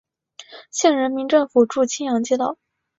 [0.71, 2.57] 县人民政府驻青阳街道。